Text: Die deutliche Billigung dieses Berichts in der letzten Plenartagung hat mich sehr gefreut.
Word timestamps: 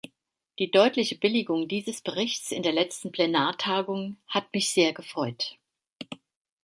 Die 0.57 0.71
deutliche 0.71 1.15
Billigung 1.15 1.67
dieses 1.67 2.01
Berichts 2.01 2.51
in 2.51 2.63
der 2.63 2.71
letzten 2.71 3.11
Plenartagung 3.11 4.17
hat 4.27 4.51
mich 4.51 4.71
sehr 4.73 4.93
gefreut. 4.93 5.59